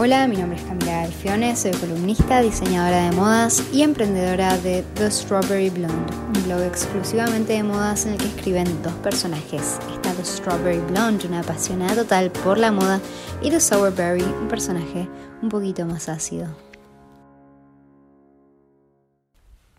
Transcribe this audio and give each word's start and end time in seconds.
Hola, 0.00 0.28
mi 0.28 0.36
nombre 0.36 0.56
es 0.56 0.64
Camila 0.64 1.02
Alfione, 1.02 1.56
soy 1.56 1.72
columnista, 1.72 2.40
diseñadora 2.40 3.10
de 3.10 3.16
modas 3.16 3.64
y 3.72 3.82
emprendedora 3.82 4.56
de 4.58 4.84
The 4.94 5.10
Strawberry 5.10 5.70
Blonde, 5.70 6.14
un 6.36 6.44
blog 6.44 6.60
exclusivamente 6.62 7.54
de 7.54 7.64
modas 7.64 8.06
en 8.06 8.12
el 8.12 8.18
que 8.18 8.28
escriben 8.28 8.80
dos 8.84 8.92
personajes. 9.02 9.80
Está 9.92 10.12
The 10.12 10.24
Strawberry 10.24 10.78
Blonde, 10.78 11.26
una 11.26 11.40
apasionada 11.40 11.96
total 11.96 12.30
por 12.30 12.58
la 12.58 12.70
moda, 12.70 13.00
y 13.42 13.50
The 13.50 13.58
Sourberry, 13.58 14.22
un 14.22 14.46
personaje 14.46 15.08
un 15.42 15.48
poquito 15.48 15.84
más 15.84 16.08
ácido. 16.08 16.67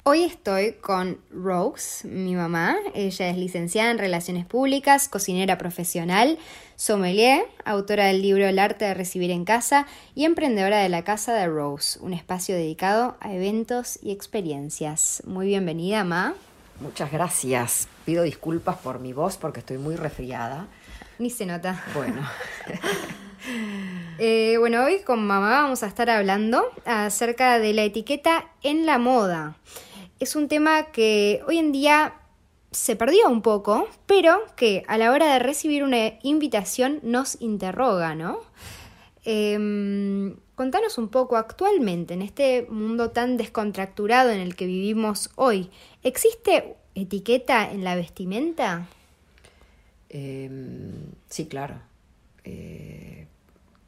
Hoy 0.04 0.24
estoy 0.24 0.74
con 0.74 1.20
Rose, 1.30 2.08
mi 2.08 2.34
mamá. 2.34 2.78
Ella 2.96 3.30
es 3.30 3.38
licenciada 3.38 3.92
en 3.92 3.98
Relaciones 3.98 4.46
Públicas, 4.46 5.10
cocinera 5.10 5.58
profesional, 5.58 6.40
sommelier, 6.78 7.46
autora 7.66 8.06
del 8.06 8.22
libro 8.22 8.48
El 8.48 8.60
arte 8.60 8.86
de 8.86 8.94
recibir 8.94 9.30
en 9.30 9.44
casa 9.44 9.88
y 10.16 10.24
emprendedora 10.24 10.80
de 10.80 10.88
la 10.88 11.04
Casa 11.04 11.34
de 11.34 11.48
Rose, 11.48 12.00
un 12.00 12.14
espacio 12.14 12.56
dedicado 12.56 13.18
a 13.20 13.34
eventos 13.34 14.00
y 14.02 14.12
experiencias. 14.12 15.22
Muy 15.26 15.48
bienvenida, 15.48 16.06
Ma. 16.06 16.34
Muchas 16.80 17.12
gracias. 17.12 17.90
Pido 18.06 18.24
disculpas 18.24 18.78
por 18.78 19.00
mi 19.00 19.12
voz 19.12 19.36
porque 19.36 19.60
estoy 19.60 19.80
muy 19.80 19.98
resfriada. 19.98 20.68
Ni 21.20 21.30
se 21.30 21.46
nota. 21.46 21.84
Bueno. 21.94 22.22
Eh, 24.22 24.58
bueno, 24.60 24.84
hoy 24.84 25.00
con 25.04 25.26
mamá 25.26 25.62
vamos 25.62 25.82
a 25.82 25.88
estar 25.88 26.10
hablando 26.10 26.66
acerca 26.84 27.58
de 27.58 27.72
la 27.72 27.84
etiqueta 27.84 28.50
en 28.64 28.86
la 28.86 28.98
moda 28.98 29.56
es 30.20 30.36
un 30.36 30.48
tema 30.48 30.92
que 30.92 31.42
hoy 31.48 31.58
en 31.58 31.72
día 31.72 32.14
se 32.72 32.96
perdió 32.96 33.28
un 33.30 33.42
poco, 33.42 33.88
pero 34.06 34.40
que 34.56 34.84
a 34.88 34.98
la 34.98 35.12
hora 35.12 35.34
de 35.34 35.40
recibir 35.40 35.84
una 35.84 36.14
invitación 36.22 37.00
nos 37.04 37.42
interroga, 37.42 38.16
¿no? 38.16 38.42
Em, 39.24 40.36
contanos 40.56 40.98
un 40.98 41.08
poco 41.08 41.38
actualmente, 41.38 42.14
en 42.14 42.22
este 42.22 42.68
mundo 42.70 43.12
tan 43.12 43.38
descontracturado 43.38 44.30
en 44.30 44.40
el 44.40 44.56
que 44.56 44.66
vivimos 44.66 45.32
hoy, 45.36 45.72
¿existe 46.04 46.76
etiqueta 46.96 47.72
en 47.72 47.84
la 47.84 47.96
vestimenta? 47.96 48.88
Em, 50.10 51.12
sí, 51.30 51.48
claro. 51.48 51.76
Eh, 52.44 53.28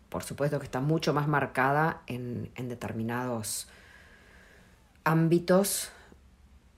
por 0.10 0.24
supuesto 0.24 0.60
que 0.60 0.66
está 0.66 0.82
mucho 0.82 1.14
más 1.14 1.28
marcada 1.28 2.02
en, 2.08 2.52
en 2.56 2.68
determinados 2.68 3.68
ámbitos 5.04 5.92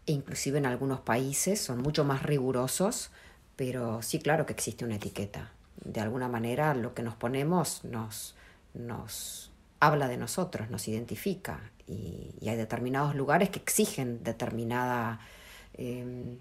e 0.06 0.12
inclusive 0.12 0.58
en 0.58 0.66
algunos 0.66 1.00
países 1.00 1.62
son 1.62 1.82
mucho 1.82 2.04
más 2.04 2.24
rigurosos, 2.24 3.12
pero 3.56 4.02
sí, 4.02 4.20
claro 4.20 4.46
que 4.46 4.54
existe 4.54 4.86
una 4.86 4.96
etiqueta. 4.96 5.52
De 5.84 6.02
alguna 6.02 6.28
manera 6.28 6.74
lo 6.74 6.94
que 6.94 7.04
nos 7.04 7.16
ponemos 7.16 7.84
nos, 7.84 8.36
nos 8.74 9.52
habla 9.80 10.08
de 10.08 10.18
nosotros, 10.18 10.70
nos 10.70 10.88
identifica 10.88 11.72
y, 11.88 12.48
hay 12.48 12.56
determinados 12.56 13.16
lugares 13.16 13.50
que 13.50 13.60
exigen 13.60 14.24
determinada, 14.24 15.20
em, 15.74 16.38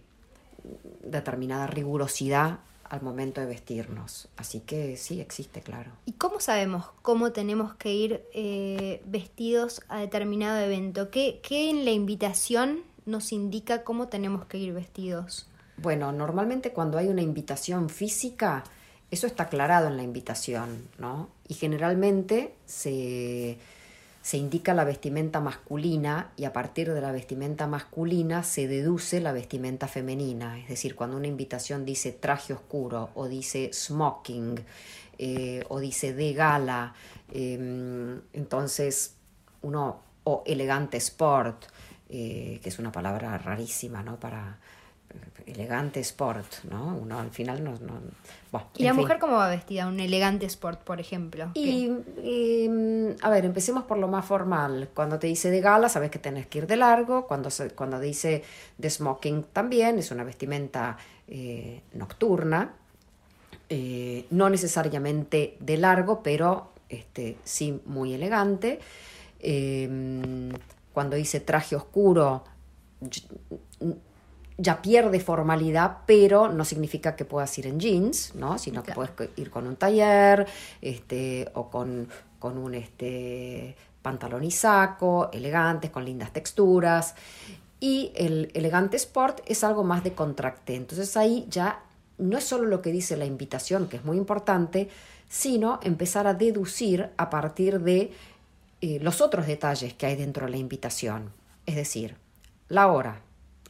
determinada 1.03 1.67
rigurosidad 1.67 2.61
al 2.85 3.03
momento 3.03 3.41
de 3.41 3.47
vestirnos. 3.47 4.29
Así 4.37 4.61
que 4.61 4.97
sí, 4.97 5.21
existe, 5.21 5.63
claro. 5.63 5.93
¿Y 6.05 6.13
cómo 6.13 6.41
sabemos 6.41 6.87
cómo 7.03 7.33
tenemos 7.33 7.75
que 7.75 7.95
ir 7.95 8.25
eh, 8.35 9.03
vestidos 9.07 9.83
a 9.89 10.01
determinado 10.01 10.61
evento? 10.61 11.11
¿Qué, 11.11 11.41
¿Qué 11.43 11.71
en 11.71 11.85
la 11.85 11.93
invitación 11.93 12.83
nos 13.07 13.33
indica 13.33 13.85
cómo 13.85 14.09
tenemos 14.09 14.45
que 14.47 14.59
ir 14.59 14.73
vestidos? 14.73 15.49
Bueno, 15.77 16.13
normalmente 16.13 16.73
cuando 16.73 16.99
hay 16.99 17.09
una 17.09 17.23
invitación 17.23 17.89
física, 17.89 18.65
eso 19.11 19.27
está 19.27 19.45
aclarado 19.45 19.89
en 19.89 19.97
la 19.97 20.03
invitación, 20.03 20.89
¿no? 20.99 21.29
Y 21.49 21.55
generalmente 21.55 22.55
se, 22.67 23.59
se 24.23 24.37
indica 24.37 24.73
la 24.73 24.85
vestimenta 24.85 25.41
masculina 25.41 26.31
y 26.37 26.45
a 26.45 26.53
partir 26.53 26.93
de 26.93 27.01
la 27.01 27.11
vestimenta 27.11 27.67
masculina 27.67 28.45
se 28.45 28.69
deduce 28.69 29.21
la 29.21 29.33
vestimenta 29.33 29.89
femenina. 29.89 30.59
Es 30.61 30.69
decir, 30.69 30.95
cuando 30.95 31.17
una 31.17 31.27
invitación 31.27 31.85
dice 31.85 32.13
traje 32.13 32.53
oscuro 32.53 33.11
o 33.15 33.27
dice 33.27 33.71
smoking 33.73 34.65
eh, 35.19 35.65
o 35.69 35.81
dice 35.81 36.15
de 36.15 36.33
gala, 36.33 36.95
em, 37.33 38.21
entonces 38.33 39.15
uno, 39.63 40.01
o 40.25 40.43
elegante 40.47 40.97
sport, 40.99 41.65
eh, 42.15 42.61
que 42.63 42.69
es 42.69 42.79
una 42.79 42.93
palabra 42.93 43.39
rarísima, 43.39 44.03
¿no? 44.03 44.21
Para 44.21 44.59
eh, 45.09 45.53
elegante 45.53 45.99
sport, 46.01 46.65
¿no? 46.71 46.95
Uno 46.95 47.19
al 47.19 47.31
final 47.31 47.65
no... 47.65 47.73
¿Y 48.77 48.85
la 48.85 48.93
mujer 48.93 49.19
cómo 49.19 49.37
va 49.37 49.49
vestida? 49.49 49.87
Un 49.87 49.99
elegante 49.99 50.45
sport, 50.45 50.83
por 50.83 51.01
ejemplo. 51.01 51.53
Y, 51.55 51.91
em, 52.23 53.17
a 53.23 53.31
ver, 53.31 53.47
empecemos 53.47 53.85
por 53.85 53.97
lo 53.97 54.09
más 54.09 54.27
formal. 54.27 54.91
Cuando 54.93 55.19
te 55.19 55.27
dice 55.27 55.51
de 55.51 55.63
gala, 55.63 55.89
sabes 55.89 56.11
que 56.11 56.19
tenés 56.19 56.47
que 56.49 56.59
ir 56.59 56.67
de 56.67 56.77
largo. 56.77 57.27
Cuando, 57.27 57.49
cuando 57.75 57.99
dice 57.99 58.45
de 58.77 58.91
smoking 58.91 59.45
también, 59.45 59.99
es 59.99 60.11
una 60.11 60.23
vestimenta 60.23 60.99
eh, 61.29 61.81
nocturna. 61.95 62.75
no 64.31 64.51
necesariamente 64.51 65.57
de 65.61 65.79
largo, 65.79 66.23
pero 66.23 66.73
este, 66.91 67.39
sí 67.43 67.81
muy 67.87 68.13
elegante. 68.13 68.81
Em, 69.41 70.51
cuando 70.93 71.17
dice 71.17 71.41
traje 71.41 71.77
oscuro, 71.77 72.45
ya 74.59 74.83
pierde 74.83 75.19
formalidad, 75.21 75.99
pero 76.07 76.49
no 76.49 76.65
significa 76.65 77.17
que 77.17 77.25
puedas 77.25 77.57
ir 77.59 77.67
en 77.67 77.81
jeans, 77.81 78.35
¿no? 78.35 78.59
Sino 78.59 78.83
que 78.83 78.93
puedes 78.93 79.13
ir 79.37 79.51
con 79.51 79.67
un 79.67 79.77
taller, 79.77 80.47
este, 80.81 81.51
o 81.55 81.71
con, 81.71 82.09
con 82.39 82.59
un 82.59 82.75
este, 82.75 83.77
pantalón 84.03 84.45
y 84.45 84.51
saco, 84.51 85.31
elegantes, 85.33 85.91
con 85.91 86.05
lindas 86.05 86.33
texturas. 86.33 87.15
Y 87.81 88.13
el 88.15 88.51
elegante 88.55 88.97
sport 88.97 89.41
es 89.47 89.65
algo 89.65 89.83
más 89.83 90.05
de 90.05 90.13
contracte. 90.13 90.77
Entonces 90.77 91.17
ahí 91.17 91.47
ya 91.49 91.83
no 92.19 92.39
es 92.39 92.45
solo 92.45 92.67
lo 92.67 92.83
que 92.83 92.93
dice 92.93 93.17
la 93.17 93.25
invitación, 93.25 93.89
que 93.89 93.97
es 93.97 94.05
muy 94.05 94.17
importante, 94.17 94.89
sino 95.29 95.81
empezar 95.83 96.27
a 96.27 96.35
deducir 96.35 97.11
a 97.17 97.31
partir 97.31 97.81
de 97.81 98.13
eh, 98.83 98.99
los 99.01 99.21
otros 99.21 99.47
detalles 99.47 99.95
que 99.95 100.07
hay 100.07 100.17
dentro 100.17 100.47
de 100.47 100.51
la 100.51 100.57
invitación. 100.57 101.33
Es 101.67 101.77
decir, 101.77 102.17
la 102.69 102.89
hora, 102.89 103.21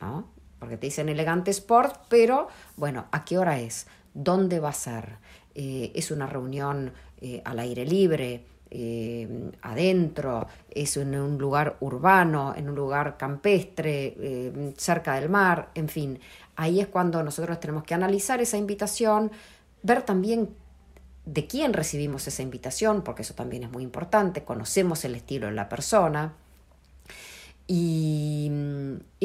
¿no? 0.01 0.27
Porque 0.59 0.79
te 0.79 0.87
dicen 0.87 1.11
elegante 1.11 1.51
sport, 1.51 2.07
pero 2.09 2.49
bueno, 2.77 3.05
¿a 3.13 3.27
qué 3.27 3.37
hora 3.37 3.61
es? 3.61 3.87
¿Dónde 4.15 4.59
va 4.59 4.71
a 4.71 4.73
ser? 4.73 5.17
Eh, 5.55 5.93
¿Es 5.95 6.11
una 6.11 6.27
reunión 6.27 6.95
eh, 7.21 7.43
al 7.45 7.59
aire 7.59 7.85
libre? 7.85 8.47
adentro, 9.61 10.47
es 10.71 10.97
en 10.97 11.15
un 11.15 11.37
lugar 11.37 11.77
urbano, 11.81 12.55
en 12.57 12.71
un 12.71 12.75
lugar 12.75 13.19
campestre, 13.19 14.17
cerca 14.79 15.17
del 15.17 15.29
mar, 15.29 15.69
en 15.75 15.91
fin, 15.91 16.19
ahí 16.57 16.81
es 16.81 16.87
cuando 16.87 17.23
nosotros 17.23 17.61
tenemos 17.61 17.85
que 17.85 17.93
analizar 17.93 18.41
esa 18.41 18.57
invitación, 18.57 19.31
ver 19.83 20.05
también 20.05 20.57
de 21.25 21.47
quién 21.47 21.73
recibimos 21.73 22.27
esa 22.27 22.43
invitación, 22.43 23.03
porque 23.03 23.23
eso 23.23 23.35
también 23.35 23.65
es 23.65 23.71
muy 23.71 23.83
importante, 23.83 24.45
conocemos 24.45 25.05
el 25.05 25.15
estilo 25.15 25.47
de 25.47 25.53
la 25.53 25.69
persona. 25.69 26.35
Y, 27.69 28.51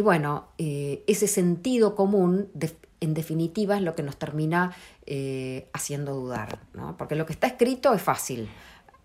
bueno, 0.02 0.48
eh, 0.58 1.04
ese 1.08 1.28
sentido 1.28 1.96
común, 1.96 2.50
en 3.02 3.14
definitiva, 3.14 3.76
es 3.76 3.82
lo 3.82 3.96
que 3.96 4.04
nos 4.04 4.18
termina 4.18 4.76
eh, 5.06 5.68
haciendo 5.74 6.14
dudar, 6.14 6.60
¿no? 6.74 6.96
porque 6.98 7.16
lo 7.16 7.26
que 7.26 7.34
está 7.34 7.48
escrito 7.48 7.94
es 7.94 8.02
fácil 8.02 8.48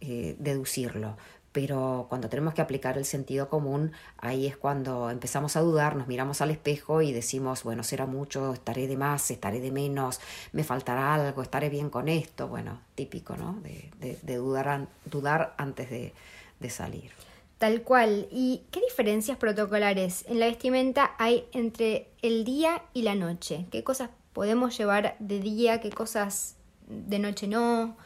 eh, 0.00 0.36
deducirlo, 0.38 1.16
pero 1.52 2.06
cuando 2.08 2.28
tenemos 2.28 2.54
que 2.54 2.62
aplicar 2.62 2.96
el 2.96 3.04
sentido 3.04 3.48
común, 3.48 3.92
ahí 4.18 4.46
es 4.46 4.56
cuando 4.56 5.10
empezamos 5.10 5.54
a 5.56 5.60
dudar, 5.60 5.96
nos 5.96 6.08
miramos 6.08 6.40
al 6.40 6.50
espejo 6.50 7.02
y 7.02 7.12
decimos, 7.12 7.62
bueno, 7.62 7.84
será 7.84 8.06
mucho, 8.06 8.54
estaré 8.54 8.86
de 8.86 8.96
más, 8.96 9.30
estaré 9.30 9.60
de 9.60 9.70
menos, 9.70 10.20
me 10.52 10.64
faltará 10.64 11.14
algo, 11.14 11.42
estaré 11.42 11.68
bien 11.68 11.90
con 11.90 12.08
esto, 12.08 12.48
bueno, 12.48 12.80
típico, 12.94 13.36
¿no? 13.36 13.60
De, 13.62 14.36
dudar, 14.36 14.88
dudar 15.04 15.54
antes 15.58 15.90
de, 15.90 16.14
de 16.58 16.70
salir. 16.70 17.10
Tal 17.58 17.82
cual. 17.82 18.26
¿Y 18.32 18.62
qué 18.70 18.80
diferencias 18.80 19.36
protocolares 19.36 20.24
en 20.26 20.40
la 20.40 20.46
vestimenta 20.46 21.12
hay 21.18 21.44
entre 21.52 22.08
el 22.22 22.44
día 22.44 22.82
y 22.94 23.02
la 23.02 23.14
noche? 23.14 23.66
¿Qué 23.70 23.84
cosas 23.84 24.10
podemos 24.32 24.76
llevar 24.76 25.16
de 25.18 25.38
día, 25.38 25.80
qué 25.80 25.90
cosas 25.90 26.56
de 26.88 27.18
noche 27.18 27.46
no? 27.46 27.96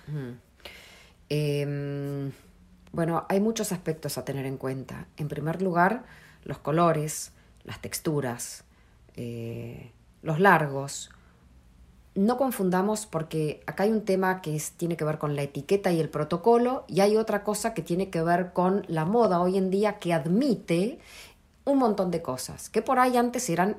eh, 1.31 2.31
bueno, 2.97 3.27
hay 3.29 3.41
muchos 3.41 3.73
aspectos 3.73 4.17
a 4.17 4.25
tener 4.25 4.47
en 4.47 4.57
cuenta. 4.57 5.07
En 5.19 5.29
primer 5.29 5.61
lugar, 5.61 6.05
los 6.45 6.57
colores, 6.57 7.31
las 7.63 7.79
texturas, 7.83 8.65
eh, 9.17 9.93
los 10.23 10.41
largos. 10.41 11.11
No 12.15 12.39
confundamos 12.39 13.05
porque 13.05 13.63
acá 13.67 13.83
hay 13.83 13.93
un 13.93 14.07
tema 14.07 14.41
que 14.41 14.59
tiene 14.79 14.97
que 14.97 15.05
ver 15.05 15.19
con 15.19 15.37
la 15.37 15.43
etiqueta 15.43 15.93
y 15.93 16.01
el 16.01 16.09
protocolo 16.09 16.87
y 16.89 17.01
hay 17.01 17.19
otra 17.19 17.45
cosa 17.45 17.75
que 17.75 17.83
tiene 17.83 18.09
que 18.09 18.23
ver 18.23 18.55
con 18.55 18.87
la 18.89 19.05
moda 19.05 19.43
hoy 19.43 19.59
en 19.59 19.69
día 19.69 19.99
que 19.99 20.15
admite 20.15 20.99
un 21.67 21.77
montón 21.77 22.11
de 22.11 22.23
cosas 22.23 22.71
que 22.71 22.81
por 22.81 22.99
ahí 22.99 23.19
antes 23.19 23.51
eran 23.51 23.77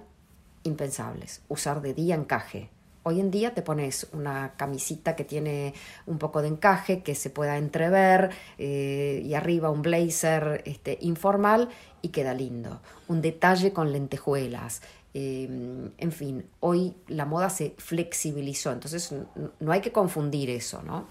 impensables. 0.62 1.42
Usar 1.48 1.82
de 1.82 1.96
día 1.96 2.14
encaje. 2.14 2.70
Hoy 3.10 3.22
en 3.22 3.32
día 3.32 3.54
te 3.54 3.62
pones 3.62 4.08
una 4.12 4.52
camisita 4.58 5.16
que 5.16 5.24
tiene 5.24 5.74
un 6.08 6.18
poco 6.18 6.42
de 6.42 6.50
encaje, 6.50 7.04
que 7.04 7.16
se 7.16 7.30
pueda 7.30 7.58
entrever, 7.58 8.32
eh, 8.58 9.22
y 9.24 9.34
arriba 9.34 9.70
un 9.70 9.82
blazer 9.82 10.62
este, 10.66 10.98
informal 11.00 11.70
y 12.02 12.10
queda 12.10 12.34
lindo. 12.34 12.82
Un 13.08 13.22
detalle 13.22 13.72
con 13.72 13.94
lentejuelas. 13.94 14.82
Em, 15.14 15.90
en 15.98 16.12
fin, 16.12 16.50
hoy 16.60 16.96
la 17.08 17.24
moda 17.24 17.50
se 17.50 17.76
flexibilizó, 17.78 18.74
entonces 18.74 19.16
no 19.62 19.72
hay 19.72 19.80
que 19.80 19.94
confundir 19.94 20.50
eso, 20.50 20.84
¿no? 20.84 21.08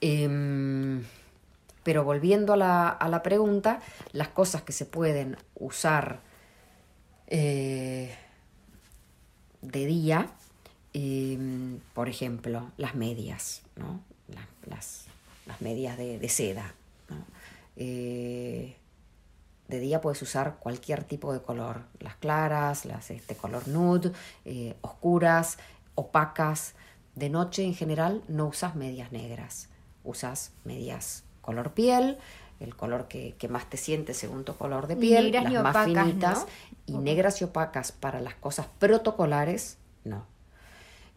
Em, 0.00 1.04
pero 1.82 2.02
volviendo 2.02 2.54
a 2.54 2.56
la, 3.10 3.22
pregunta, 3.22 3.80
las 4.12 4.28
cosas 4.28 4.62
que 4.62 4.72
se 4.72 4.86
pueden 4.86 5.36
usar 5.54 6.20
eh, 7.26 8.16
de 9.60 9.84
día, 9.84 10.28
por 11.94 12.08
ejemplo, 12.08 12.70
las 12.76 12.94
medias, 12.94 13.62
¿no? 13.76 14.00
las, 14.66 15.06
medias 15.60 15.96
de, 15.98 16.28
seda. 16.28 16.74
Eh, 17.76 18.76
de 19.68 19.80
día 19.80 20.00
puedes 20.00 20.20
usar 20.22 20.56
cualquier 20.58 21.04
tipo 21.04 21.32
de 21.32 21.40
color, 21.40 21.82
las 22.00 22.16
claras, 22.16 22.84
las 22.84 23.10
este 23.10 23.34
color 23.34 23.68
nude, 23.68 24.12
eh, 24.44 24.76
oscuras, 24.82 25.58
opacas. 25.94 26.74
De 27.14 27.28
noche 27.28 27.64
en 27.64 27.74
general 27.74 28.22
no 28.28 28.46
usas 28.46 28.74
medias 28.74 29.12
negras, 29.12 29.68
usas 30.04 30.52
medias 30.64 31.24
color 31.42 31.72
piel, 31.72 32.18
el 32.60 32.76
color 32.76 33.08
que, 33.08 33.36
más 33.50 33.68
te 33.68 33.76
siente 33.76 34.14
según 34.14 34.44
tu 34.44 34.56
color 34.56 34.86
de 34.86 34.96
piel, 34.96 35.32
las 35.32 35.52
más 35.62 35.84
finitas, 35.84 36.46
y 36.86 36.96
negras 36.96 37.40
y 37.40 37.44
opacas 37.44 37.92
para 37.92 38.20
las 38.20 38.34
cosas 38.34 38.66
protocolares, 38.78 39.78
no. 40.04 40.31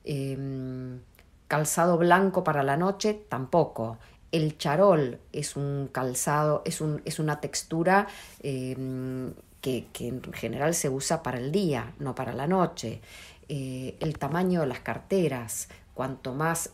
Em, 0.06 1.00
calzado 1.48 1.98
blanco 1.98 2.44
para 2.44 2.64
la 2.64 2.78
noche, 2.78 3.26
tampoco. 3.28 3.98
El 4.32 4.58
charol 4.58 5.20
es 5.32 5.56
un 5.56 5.90
calzado, 5.92 6.62
es, 6.66 6.82
un, 6.82 7.02
es 7.06 7.20
una 7.20 7.40
textura 7.42 8.08
em, 8.42 9.34
que, 9.62 9.88
en 10.00 10.22
general 10.34 10.74
se 10.76 10.90
usa 10.90 11.24
para 11.24 11.40
el 11.40 11.52
día, 11.52 11.94
no 12.00 12.14
para 12.14 12.34
la 12.34 12.48
noche. 12.48 13.02
Eh, 13.50 13.96
el 14.00 14.18
tamaño 14.18 14.62
de 14.62 14.68
las 14.68 14.80
carteras, 14.80 15.70
cuanto 15.94 16.34
más 16.34 16.72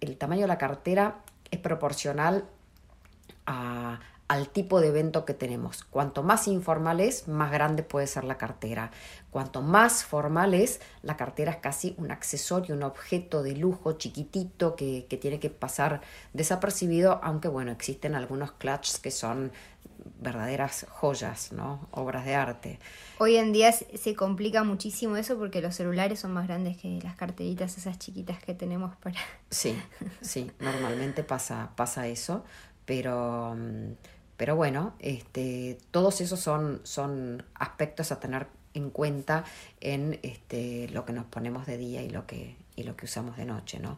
el 0.00 0.16
tamaño 0.16 0.42
de 0.42 0.48
la 0.48 0.58
cartera 0.58 1.20
es 1.50 1.58
proporcional 1.58 2.44
a, 3.46 4.00
al 4.28 4.48
tipo 4.48 4.80
de 4.80 4.88
evento 4.88 5.24
que 5.24 5.34
tenemos. 5.34 5.84
Cuanto 5.84 6.22
más 6.22 6.48
informal 6.48 7.00
es, 7.00 7.28
más 7.28 7.52
grande 7.52 7.82
puede 7.82 8.06
ser 8.06 8.24
la 8.24 8.38
cartera. 8.38 8.90
Cuanto 9.30 9.62
más 9.62 10.04
formal 10.04 10.54
es, 10.54 10.80
la 11.02 11.16
cartera 11.16 11.52
es 11.52 11.58
casi 11.58 11.94
un 11.98 12.10
accesorio, 12.10 12.74
un 12.74 12.82
objeto 12.82 13.42
de 13.42 13.56
lujo 13.56 13.92
chiquitito 13.92 14.74
que, 14.74 15.06
tiene 15.20 15.38
que 15.38 15.50
pasar 15.50 16.00
desapercibido, 16.32 17.20
aunque 17.22 17.48
bueno, 17.48 17.72
existen 17.72 18.14
algunos 18.14 18.52
clutches 18.52 18.98
que 18.98 19.10
son 19.10 19.52
verdaderas 20.20 20.86
joyas, 20.88 21.52
¿no? 21.52 21.86
Obras 21.92 22.24
de 22.24 22.34
arte. 22.34 22.78
Hoy 23.18 23.36
en 23.36 23.52
día 23.52 23.70
se 23.72 24.14
complica 24.16 24.64
muchísimo 24.64 25.16
eso 25.16 25.38
porque 25.38 25.60
los 25.60 25.76
celulares 25.76 26.18
son 26.18 26.32
más 26.32 26.48
grandes 26.48 26.76
que 26.76 27.00
las 27.02 27.14
carteritas 27.16 27.76
esas 27.76 27.98
chiquitas 27.98 28.42
que 28.42 28.54
tenemos 28.54 28.96
para... 28.96 29.20
Sí, 29.50 29.78
sí, 30.20 30.50
normalmente 30.58 31.22
pasa, 31.22 31.70
pasa 31.76 32.06
eso 32.08 32.44
pero, 32.92 33.54
mm, 33.56 33.94
pero 34.36 34.54
bueno, 34.54 34.92
este, 34.98 35.78
todos 35.90 36.20
esos 36.20 36.38
son, 36.38 36.82
son 36.82 37.42
aspectos 37.54 38.12
a 38.12 38.20
tener 38.20 38.48
en 38.74 38.90
cuenta 38.90 39.44
en 39.80 40.20
este, 40.22 40.90
lo 40.90 41.06
que 41.06 41.14
nos 41.14 41.24
ponemos 41.24 41.64
de 41.64 41.78
día 41.78 42.02
y 42.02 42.10
lo 42.10 42.26
que, 42.26 42.54
y 42.76 42.82
lo 42.82 42.94
que 42.94 43.06
usamos 43.06 43.38
de 43.38 43.46
noche. 43.46 43.78
¿no? 43.78 43.96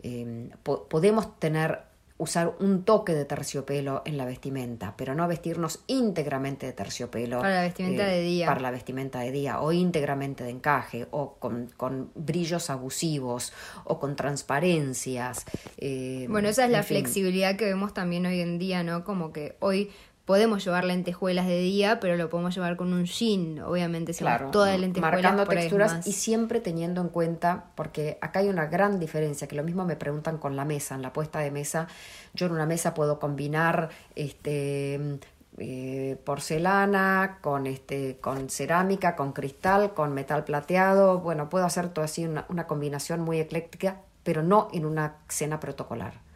Em, 0.00 0.50
podemos 0.60 1.38
tener 1.38 1.80
usar 2.18 2.54
un 2.60 2.84
toque 2.84 3.12
de 3.12 3.24
terciopelo 3.24 4.02
en 4.06 4.16
la 4.16 4.24
vestimenta, 4.24 4.94
pero 4.96 5.14
no 5.14 5.28
vestirnos 5.28 5.80
íntegramente 5.86 6.66
de 6.66 6.72
terciopelo. 6.72 7.40
Para 7.40 7.56
la 7.56 7.62
vestimenta 7.62 8.08
eh, 8.10 8.16
de 8.16 8.22
día. 8.22 8.46
Para 8.46 8.60
la 8.60 8.70
vestimenta 8.70 9.20
de 9.20 9.32
día, 9.32 9.60
o 9.60 9.72
íntegramente 9.72 10.44
de 10.44 10.50
encaje, 10.50 11.06
o 11.10 11.34
con, 11.34 11.70
con 11.76 12.10
brillos 12.14 12.70
abusivos, 12.70 13.52
o 13.84 13.98
con 13.98 14.16
transparencias. 14.16 15.44
Eh, 15.76 16.26
bueno, 16.30 16.48
esa 16.48 16.64
es 16.64 16.70
la 16.70 16.82
flexibilidad 16.82 17.56
que 17.56 17.66
vemos 17.66 17.92
también 17.92 18.24
hoy 18.26 18.40
en 18.40 18.58
día, 18.58 18.82
¿no? 18.82 19.04
Como 19.04 19.32
que 19.32 19.56
hoy 19.60 19.90
podemos 20.26 20.64
llevar 20.64 20.84
lentejuelas 20.84 21.46
de 21.46 21.58
día, 21.60 22.00
pero 22.00 22.16
lo 22.16 22.28
podemos 22.28 22.54
llevar 22.54 22.76
con 22.76 22.92
un 22.92 23.04
jean, 23.04 23.60
obviamente, 23.60 24.12
claro, 24.12 24.50
lentejuelas 24.52 25.22
marcando 25.22 25.46
texturas 25.46 26.06
y 26.06 26.12
siempre 26.12 26.60
teniendo 26.60 27.00
en 27.00 27.08
cuenta, 27.08 27.66
porque 27.76 28.18
acá 28.20 28.40
hay 28.40 28.48
una 28.48 28.66
gran 28.66 28.98
diferencia, 28.98 29.46
que 29.46 29.54
lo 29.54 29.62
mismo 29.62 29.86
me 29.86 29.94
preguntan 29.96 30.36
con 30.36 30.56
la 30.56 30.64
mesa, 30.64 30.96
en 30.96 31.02
la 31.02 31.12
puesta 31.12 31.38
de 31.38 31.52
mesa, 31.52 31.86
yo 32.34 32.46
en 32.46 32.52
una 32.52 32.66
mesa 32.66 32.92
puedo 32.92 33.20
combinar 33.20 33.88
este 34.16 35.20
eh, 35.58 36.20
porcelana, 36.24 37.38
con, 37.40 37.68
este, 37.68 38.18
con 38.20 38.50
cerámica, 38.50 39.14
con 39.14 39.32
cristal, 39.32 39.94
con 39.94 40.12
metal 40.12 40.44
plateado. 40.44 41.20
Bueno, 41.20 41.48
puedo 41.48 41.64
hacer 41.64 41.88
todo 41.88 42.04
así 42.04 42.26
una, 42.26 42.44
una 42.48 42.66
combinación 42.66 43.20
muy 43.20 43.38
ecléctica, 43.38 44.02
pero 44.24 44.42
no 44.42 44.68
en 44.72 44.84
una 44.84 45.18
cena 45.28 45.60
protocolar. 45.60 46.26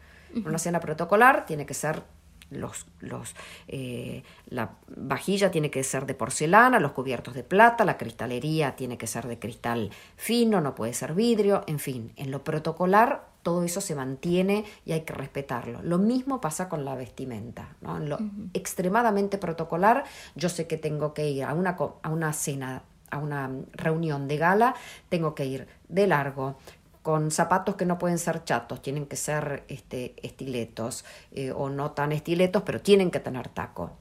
Una 0.46 0.58
cena 0.58 0.78
protocolar 0.78 1.44
tiene 1.44 1.66
que 1.66 1.74
ser 1.74 2.04
los, 2.50 2.86
los, 3.00 3.34
eh, 3.68 4.22
la 4.46 4.72
vajilla 4.96 5.50
tiene 5.50 5.70
que 5.70 5.84
ser 5.84 6.06
de 6.06 6.14
porcelana, 6.14 6.80
los 6.80 6.92
cubiertos 6.92 7.34
de 7.34 7.44
plata, 7.44 7.84
la 7.84 7.96
cristalería 7.96 8.76
tiene 8.76 8.98
que 8.98 9.06
ser 9.06 9.26
de 9.26 9.38
cristal 9.38 9.90
fino, 10.16 10.60
no 10.60 10.74
puede 10.74 10.94
ser 10.94 11.14
vidrio, 11.14 11.64
en 11.66 11.78
fin, 11.78 12.12
en 12.16 12.30
lo 12.30 12.44
protocolar 12.44 13.30
todo 13.42 13.62
eso 13.62 13.80
se 13.80 13.94
mantiene 13.94 14.64
y 14.84 14.92
hay 14.92 15.00
que 15.02 15.14
respetarlo. 15.14 15.80
Lo 15.82 15.96
mismo 15.96 16.42
pasa 16.42 16.68
con 16.68 16.84
la 16.84 16.94
vestimenta, 16.94 17.74
¿no? 17.80 17.96
En 17.96 18.10
lo 18.10 18.18
extremadamente 18.52 19.38
protocolar, 19.38 20.04
yo 20.34 20.50
sé 20.50 20.66
que 20.66 20.76
tengo 20.76 21.14
que 21.14 21.30
ir 21.30 21.44
a 21.44 21.54
una, 21.54 21.78
a 22.02 22.10
una 22.10 22.32
cena 22.34 22.82
a 23.10 23.18
una 23.18 23.50
reunión 23.72 24.28
de 24.28 24.36
gala, 24.36 24.74
tengo 25.08 25.34
que 25.34 25.44
ir 25.44 25.66
de 25.88 26.06
largo, 26.06 26.56
con 27.02 27.30
zapatos 27.30 27.76
que 27.76 27.86
no 27.86 27.98
pueden 27.98 28.18
ser 28.18 28.44
chatos, 28.44 28.82
tienen 28.82 29.06
que 29.06 29.16
ser 29.16 29.64
este, 29.68 30.14
estiletos 30.22 31.04
eh, 31.32 31.50
o 31.50 31.70
no 31.70 31.92
tan 31.92 32.12
estiletos, 32.12 32.62
pero 32.64 32.80
tienen 32.80 33.10
que 33.10 33.20
tener 33.20 33.48
taco. 33.48 33.96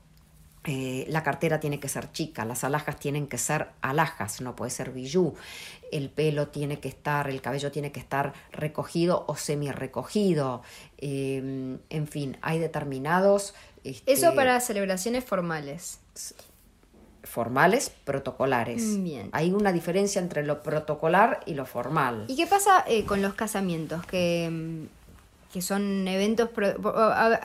Eh, 0.65 1.05
la 1.07 1.23
cartera 1.23 1.61
tiene 1.61 1.79
que 1.79 1.87
ser 1.87 2.11
chica, 2.11 2.43
las 2.43 2.65
alhajas 2.65 2.99
tienen 2.99 3.27
que 3.27 3.37
ser 3.37 3.69
alhajas, 3.81 4.41
no 4.41 4.55
puede 4.55 4.71
ser 4.71 4.91
bijú. 4.91 5.33
El 5.91 6.09
pelo 6.09 6.49
tiene 6.49 6.79
que 6.79 6.89
estar, 6.89 7.29
el 7.29 7.41
cabello 7.41 7.71
tiene 7.71 7.93
que 7.93 8.01
estar 8.01 8.33
recogido 8.51 9.23
o 9.27 9.35
semi 9.37 9.71
recogido. 9.71 10.61
Eh, 10.97 11.79
en 11.89 12.07
fin, 12.07 12.37
hay 12.41 12.59
determinados. 12.59 13.53
Este, 13.85 14.11
Eso 14.11 14.35
para 14.35 14.59
celebraciones 14.59 15.23
formales 15.23 15.99
formales, 17.23 17.91
protocolares. 18.03 19.01
Bien. 19.01 19.29
Hay 19.31 19.51
una 19.51 19.71
diferencia 19.71 20.21
entre 20.21 20.43
lo 20.43 20.63
protocolar 20.63 21.41
y 21.45 21.53
lo 21.53 21.65
formal. 21.65 22.25
¿Y 22.27 22.35
qué 22.35 22.47
pasa 22.47 22.83
eh, 22.87 23.05
con 23.05 23.21
los 23.21 23.33
casamientos? 23.33 24.05
Que, 24.05 24.49
mm, 24.51 25.51
que 25.53 25.61
son 25.61 26.07
eventos... 26.07 26.49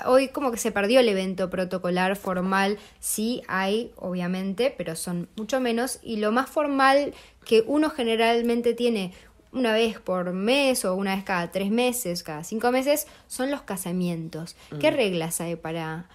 hoy 0.07 0.29
como 0.29 0.51
que 0.51 0.59
se 0.59 0.73
perdió 0.73 1.01
el 1.01 1.09
evento 1.09 1.51
protocolar 1.51 2.17
formal. 2.17 2.79
Sí 3.01 3.43
hay, 3.49 3.93
obviamente, 3.97 4.75
pero 4.77 4.97
son 4.97 5.29
mucho 5.37 5.61
menos. 5.61 6.01
Y 6.03 6.17
lo 6.17 6.33
más 6.33 6.49
formal 6.49 7.15
que 7.45 7.65
uno 7.67 7.91
generalmente 7.91 8.75
tiene 8.75 9.13
una 9.53 9.73
vez 9.73 10.01
por 10.01 10.33
mes 10.33 10.85
o 10.85 10.95
una 10.95 11.15
vez 11.15 11.25
cada 11.25 11.51
tres 11.51 11.71
meses, 11.71 12.23
cada 12.23 12.45
cinco 12.45 12.71
meses, 12.73 13.07
son 13.29 13.51
los 13.51 13.63
casamientos. 13.63 14.57
¿Qué 14.81 14.91
mm. 14.91 14.95
reglas 14.95 15.41
hay 15.41 15.57
para, 15.57 16.07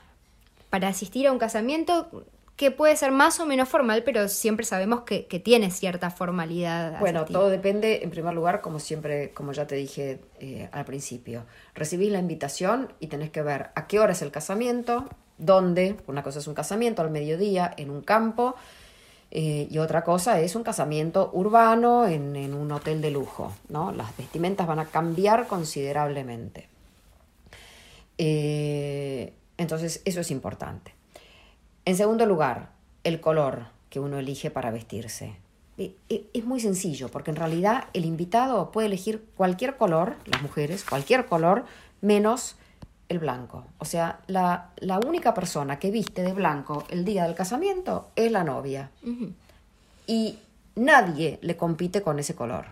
para 0.70 0.90
asistir 0.90 1.28
a 1.28 1.32
un 1.32 1.40
casamiento? 1.40 2.26
Que 2.60 2.72
puede 2.72 2.98
ser 2.98 3.14
más 3.14 3.40
o 3.40 3.46
menos 3.46 3.70
formal, 3.70 4.04
pero 4.04 4.28
siempre 4.28 4.66
sabemos 4.66 5.04
que, 5.04 5.24
tiene 5.42 5.72
cierta 5.72 6.10
formalidad. 6.10 7.00
Bueno, 7.00 7.24
todo 7.24 7.48
depende, 7.48 8.04
en 8.04 8.10
primer 8.10 8.34
lugar, 8.34 8.60
como 8.60 8.80
siempre, 8.80 9.32
como 9.32 9.54
ya 9.54 9.66
te 9.66 9.76
dije 9.76 10.20
eh, 10.42 10.68
al 10.74 10.84
principio, 10.84 11.46
recibís 11.74 12.12
la 12.12 12.20
invitación 12.20 12.92
y 13.00 13.08
tenés 13.08 13.30
que 13.30 13.44
ver 13.44 13.70
a 13.76 13.88
qué 13.88 14.02
hora 14.02 14.12
es 14.12 14.22
el 14.22 14.32
casamiento, 14.32 15.08
dónde, 15.38 15.96
una 16.06 16.22
cosa 16.22 16.40
es 16.40 16.48
un 16.48 16.54
casamiento 16.54 17.02
al 17.02 17.12
mediodía 17.12 17.74
en 17.78 17.90
un 17.90 18.02
campo, 18.02 18.56
eh, 19.32 19.70
y 19.72 19.78
otra 19.78 20.04
cosa 20.04 20.42
es 20.42 20.54
un 20.54 20.64
casamiento 20.64 21.30
urbano 21.32 22.08
en, 22.08 22.36
en, 22.36 22.54
un 22.54 22.74
hotel 22.74 23.02
de 23.02 23.10
lujo, 23.10 23.54
¿no? 23.70 23.94
Las 23.94 24.18
vestimentas 24.18 24.68
van 24.68 24.80
a 24.80 24.86
cambiar 24.88 25.48
considerablemente. 25.48 26.68
Eh, 28.18 29.32
entonces, 29.56 30.02
eso 30.04 30.20
es 30.20 30.30
importante. 30.30 30.99
En 31.90 31.98
segundo 31.98 32.28
lugar, 32.28 32.70
el 33.04 33.20
color 33.20 33.66
que 33.90 34.00
uno 34.00 34.20
elige 34.20 34.52
para 34.52 34.70
vestirse. 34.70 35.34
Es 36.08 36.46
muy 36.46 36.60
sencillo, 36.60 37.10
porque 37.10 37.32
en 37.32 37.36
realidad 37.36 37.86
el 37.94 38.06
invitado 38.06 38.72
puede 38.72 38.86
elegir 38.86 39.26
cualquier 39.36 39.76
color, 39.76 40.16
las 40.26 40.44
mujeres, 40.44 40.84
cualquier 40.84 41.26
color, 41.26 41.66
menos 42.02 42.58
el 43.08 43.18
blanco. 43.18 43.66
O 43.80 43.86
sea, 43.86 44.20
la, 44.28 44.70
única 45.04 45.34
persona 45.34 45.80
que 45.80 45.90
viste 45.90 46.22
de 46.22 46.34
blanco 46.34 46.84
el 46.92 47.06
día 47.06 47.24
del 47.24 47.34
casamiento 47.34 48.10
es 48.16 48.32
la 48.32 48.44
novia. 48.44 48.92
Y 50.06 50.38
nadie 50.76 51.40
le 51.42 51.58
compite 51.58 52.04
con 52.04 52.20
ese 52.20 52.36
color. 52.36 52.66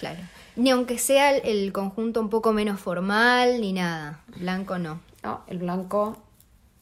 Claro. 0.00 0.18
Ni 0.56 0.70
aunque 0.70 0.98
sea 0.98 1.30
el, 1.30 1.72
conjunto 1.72 2.20
un 2.20 2.28
poco 2.28 2.52
menos 2.52 2.80
formal, 2.80 3.60
ni 3.60 3.72
nada. 3.72 4.24
Blanco 4.36 4.78
no. 4.78 5.00
No, 5.22 5.42
el 5.46 5.58
blanco 5.58 6.18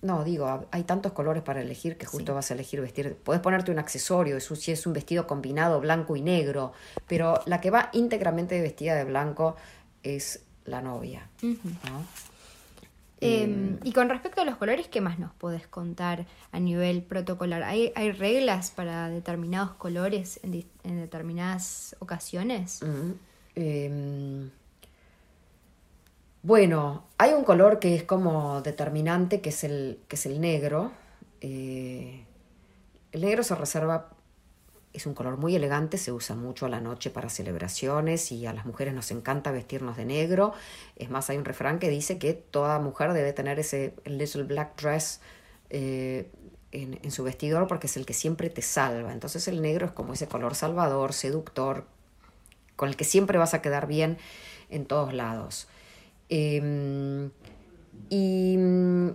no, 0.02 0.24
digo, 0.24 0.66
hay 0.70 0.84
tantos 0.84 1.12
colores 1.12 1.42
para 1.42 1.60
elegir 1.60 1.98
que 1.98 2.06
justo 2.06 2.34
vas 2.34 2.50
a 2.50 2.54
elegir 2.54 2.80
vestir. 2.80 3.16
Puedes 3.22 3.42
ponerte 3.42 3.70
un 3.70 3.78
accesorio, 3.78 4.36
es 4.38 4.44
si 4.44 4.72
es 4.72 4.86
un 4.86 4.94
vestido 4.94 5.26
combinado 5.26 5.80
blanco 5.80 6.16
y 6.16 6.22
negro, 6.22 6.72
pero 7.06 7.40
la 7.44 7.60
que 7.60 7.70
va 7.70 7.90
íntegramente 7.92 8.60
vestida 8.62 8.94
de 8.94 9.04
blanco 9.04 9.56
es 10.02 10.42
la 10.64 10.80
novia. 10.80 11.28
Em, 13.20 13.78
y 13.84 13.92
con 13.92 14.08
respecto 14.08 14.40
a 14.40 14.46
los 14.46 14.56
colores, 14.56 14.88
¿qué 14.88 15.02
más 15.02 15.18
nos 15.18 15.34
puedes 15.34 15.66
contar 15.66 16.24
a 16.52 16.60
nivel 16.60 17.02
protocolar? 17.02 17.62
¿Hay, 17.62 17.92
hay 17.94 18.12
reglas 18.12 18.70
para 18.70 19.10
determinados 19.10 19.72
colores 19.72 20.40
en, 20.42 20.64
determinadas 20.82 21.94
ocasiones? 21.98 22.80
Bueno, 26.42 27.04
hay 27.18 27.34
un 27.34 27.44
color 27.44 27.80
que 27.80 27.94
es 27.94 28.02
como 28.02 28.62
determinante, 28.62 29.42
que 29.42 29.50
es 29.50 29.62
el, 29.62 30.00
que 30.08 30.16
es 30.16 30.24
el 30.24 30.40
negro. 30.40 30.90
Eh, 31.42 32.24
el 33.12 33.20
negro 33.20 33.42
se 33.42 33.54
reserva, 33.54 34.08
es 34.94 35.04
un 35.04 35.12
color 35.12 35.36
muy 35.36 35.54
elegante, 35.54 35.98
se 35.98 36.12
usa 36.12 36.34
mucho 36.36 36.64
a 36.64 36.70
la 36.70 36.80
noche 36.80 37.10
para 37.10 37.28
celebraciones 37.28 38.32
y 38.32 38.46
a 38.46 38.54
las 38.54 38.64
mujeres 38.64 38.94
nos 38.94 39.10
encanta 39.10 39.50
vestirnos 39.50 39.98
de 39.98 40.06
negro. 40.06 40.54
Es 40.96 41.10
más, 41.10 41.28
hay 41.28 41.36
un 41.36 41.44
refrán 41.44 41.78
que 41.78 41.90
dice 41.90 42.18
que 42.18 42.32
toda 42.32 42.78
mujer 42.78 43.12
debe 43.12 43.34
tener 43.34 43.58
ese 43.58 43.94
little 44.06 44.44
black 44.44 44.80
dress 44.80 45.20
eh, 45.68 46.30
en, 46.72 47.00
en 47.02 47.10
su 47.10 47.22
vestidor 47.22 47.66
porque 47.66 47.86
es 47.86 47.98
el 47.98 48.06
que 48.06 48.14
siempre 48.14 48.48
te 48.48 48.62
salva. 48.62 49.12
Entonces 49.12 49.46
el 49.46 49.60
negro 49.60 49.84
es 49.84 49.92
como 49.92 50.14
ese 50.14 50.26
color 50.26 50.54
salvador, 50.54 51.12
seductor, 51.12 51.84
con 52.76 52.88
el 52.88 52.96
que 52.96 53.04
siempre 53.04 53.36
vas 53.36 53.52
a 53.52 53.60
quedar 53.60 53.86
bien 53.86 54.16
en 54.70 54.86
todos 54.86 55.12
lados. 55.12 55.68
Em, 56.30 57.30
y 58.08 58.56
mm, 58.56 59.08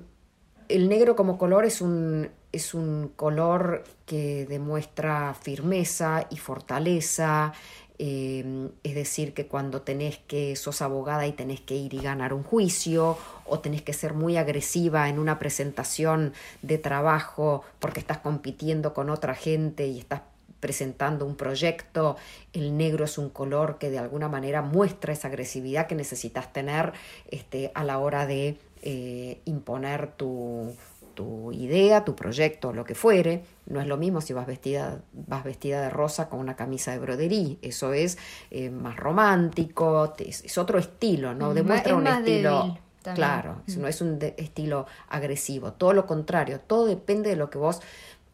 el 0.67 0.89
negro 0.89 1.15
como 1.15 1.37
color 1.37 1.65
es 1.65 1.81
un, 1.81 2.29
es 2.51 2.73
un 2.73 3.11
color 3.15 3.83
que 4.05 4.45
demuestra 4.45 5.33
firmeza 5.33 6.27
y 6.29 6.37
fortaleza, 6.37 7.53
em, 7.97 8.69
es 8.83 8.95
decir, 8.95 9.33
que 9.33 9.47
cuando 9.47 9.81
tenés 9.81 10.17
que, 10.27 10.57
sos 10.57 10.81
abogada 10.81 11.25
y 11.25 11.31
tenés 11.31 11.61
que 11.61 11.75
ir 11.75 11.93
y 11.93 11.99
ganar 11.99 12.33
un 12.33 12.43
juicio, 12.43 13.17
o 13.45 13.59
tenés 13.59 13.81
que 13.81 13.93
ser 13.93 14.13
muy 14.13 14.35
agresiva 14.37 15.07
en 15.07 15.17
una 15.19 15.39
presentación 15.39 16.33
de 16.61 16.77
trabajo 16.77 17.63
porque 17.79 18.01
estás 18.01 18.17
compitiendo 18.17 18.93
con 18.93 19.09
otra 19.09 19.35
gente 19.35 19.87
y 19.87 19.99
estás 19.99 20.21
presentando 20.65 21.27
un 21.27 21.35
proyecto, 21.35 22.17
el 22.51 22.75
negro 22.75 23.05
es 23.05 23.19
un 23.19 23.29
color 23.29 23.77
que 23.77 23.91
de 23.91 23.99
alguna 23.99 24.29
manera 24.29 24.63
muestra 24.63 25.13
esa 25.13 25.27
agresividad 25.27 25.85
que 25.85 25.93
necesitas 25.93 26.51
tener 26.51 26.93
este, 27.29 27.71
a 27.75 27.83
la 27.83 27.99
hora 27.99 28.25
de 28.25 28.57
eh, 28.81 29.41
imponer 29.45 30.13
tu, 30.13 30.73
tu 31.13 31.51
idea, 31.51 32.03
tu 32.03 32.15
proyecto, 32.15 32.73
lo 32.73 32.83
que 32.83 32.95
fuere. 32.95 33.43
No 33.67 33.79
es 33.79 33.85
lo 33.85 33.95
mismo 33.97 34.21
si 34.21 34.33
vas 34.33 34.47
vestida, 34.47 35.03
vas 35.13 35.43
vestida 35.43 35.83
de 35.83 35.91
rosa 35.91 36.29
con 36.29 36.39
una 36.39 36.55
camisa 36.55 36.93
de 36.93 36.97
broderí. 36.97 37.59
Eso 37.61 37.93
es 37.93 38.17
eh, 38.49 38.71
más 38.71 38.95
romántico, 38.95 40.15
es, 40.17 40.57
otro 40.57 40.79
estilo, 40.79 41.35
¿no? 41.35 41.53
Demuestra 41.53 41.95
un 41.95 42.07
estilo. 42.07 42.79
Claro, 43.13 43.61
mm. 43.67 43.81
no 43.81 43.87
es 43.87 44.01
un 44.01 44.17
estilo 44.19 44.87
agresivo. 45.09 45.73
Todo 45.73 45.93
lo 45.93 46.07
contrario, 46.07 46.59
todo 46.59 46.87
depende 46.87 47.29
de 47.29 47.35
lo 47.35 47.51
que 47.51 47.59
vos 47.59 47.81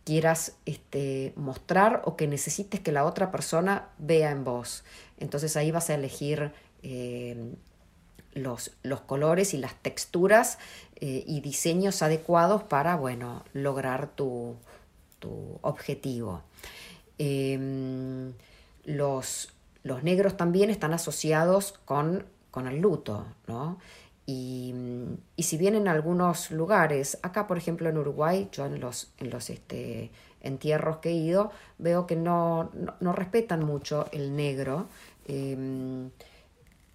quieras 0.04 0.56
este, 0.66 1.34
mostrar 1.36 2.02
o 2.06 2.16
que 2.16 2.28
necesites 2.28 2.80
que 2.80 2.92
la 2.92 3.06
otra 3.06 3.32
persona 3.32 3.90
vea 3.98 4.32
en 4.32 4.44
vos. 4.44 4.84
Entonces 5.20 5.56
ahí 5.58 5.72
vas 5.72 5.90
a 5.90 5.96
elegir 5.96 6.52
eh, 6.84 7.54
los, 8.34 8.72
los, 8.84 9.02
colores 9.02 9.54
y 9.54 9.58
las 9.58 9.76
texturas 9.76 10.58
eh, 10.96 11.24
y 11.28 11.42
diseños 11.42 12.02
adecuados 12.02 12.64
para, 12.64 12.96
bueno, 12.96 13.44
lograr 13.54 14.08
tu, 14.16 14.56
tu 15.20 15.60
objetivo. 15.62 16.42
Em, 17.18 18.34
los, 18.84 19.54
los 19.84 20.04
negros 20.04 20.38
también 20.38 20.70
están 20.70 20.94
asociados 20.94 21.74
con, 21.86 22.26
con 22.50 22.68
el 22.68 22.80
luto, 22.80 23.28
¿no? 23.48 23.78
Y, 24.32 25.44
si 25.44 25.58
bien 25.58 25.76
en 25.76 25.88
algunos 25.88 26.52
lugares, 26.52 27.18
acá 27.22 27.48
por 27.48 27.58
ejemplo 27.58 27.90
en 27.90 27.98
Uruguay, 27.98 28.48
yo 28.52 28.66
en 28.66 28.80
los, 28.80 29.12
en 29.18 29.30
los 29.30 29.50
este, 29.50 30.12
entierros 30.42 30.98
que 30.98 31.10
he 31.10 31.14
ido, 31.14 31.52
veo 31.78 32.08
que 32.08 32.16
no, 32.16 32.72
no, 33.00 33.14
respetan 33.14 33.66
mucho 33.66 34.08
el 34.12 34.36
negro. 34.36 34.88
Em, 35.28 36.12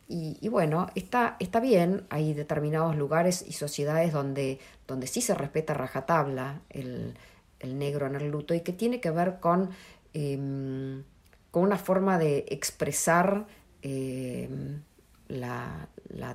y, 0.08 0.48
bueno, 0.48 0.86
está, 0.94 1.36
está 1.40 1.58
bien, 1.60 2.06
hay 2.10 2.32
determinados 2.32 2.96
lugares 2.96 3.44
y 3.46 3.52
sociedades 3.52 4.12
donde, 4.12 4.60
donde 4.86 5.08
sí 5.08 5.20
se 5.20 5.34
respeta 5.34 5.74
rajatabla 5.74 6.60
el, 6.70 7.14
el 7.58 7.78
negro 7.78 8.06
en 8.06 8.14
el 8.14 8.30
luto 8.30 8.54
y 8.54 8.60
que 8.60 8.72
tiene 8.72 9.00
que 9.00 9.10
ver 9.10 9.40
con, 9.40 9.70
em, 10.14 11.02
con 11.50 11.64
una 11.64 11.76
forma 11.76 12.18
de 12.18 12.46
expresar 12.48 13.46
em, 13.82 14.82
la, 15.28 15.88